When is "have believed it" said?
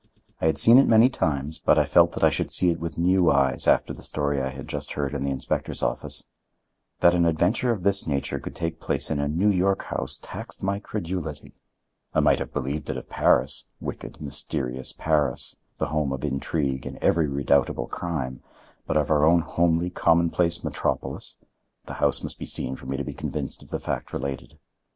12.39-12.97